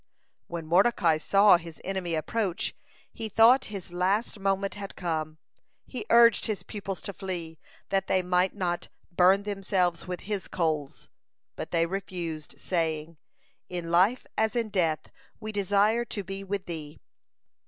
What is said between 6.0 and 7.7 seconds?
urged his pupils to flee,